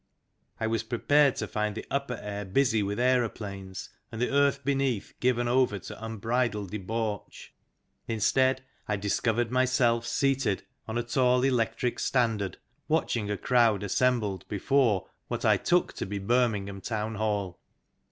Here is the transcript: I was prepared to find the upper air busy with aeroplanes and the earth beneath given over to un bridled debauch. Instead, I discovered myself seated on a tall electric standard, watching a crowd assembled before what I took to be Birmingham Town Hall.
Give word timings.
I 0.59 0.65
was 0.65 0.81
prepared 0.81 1.35
to 1.35 1.47
find 1.47 1.75
the 1.75 1.85
upper 1.91 2.15
air 2.19 2.43
busy 2.43 2.81
with 2.81 2.99
aeroplanes 2.99 3.89
and 4.11 4.19
the 4.19 4.31
earth 4.31 4.65
beneath 4.65 5.13
given 5.19 5.47
over 5.47 5.77
to 5.77 6.03
un 6.03 6.17
bridled 6.17 6.71
debauch. 6.71 7.53
Instead, 8.07 8.63
I 8.87 8.95
discovered 8.95 9.51
myself 9.51 10.07
seated 10.07 10.63
on 10.87 10.97
a 10.97 11.03
tall 11.03 11.43
electric 11.43 11.99
standard, 11.99 12.57
watching 12.87 13.29
a 13.29 13.37
crowd 13.37 13.83
assembled 13.83 14.47
before 14.47 15.07
what 15.27 15.45
I 15.45 15.57
took 15.57 15.93
to 15.93 16.07
be 16.07 16.17
Birmingham 16.17 16.81
Town 16.81 17.13
Hall. 17.13 17.59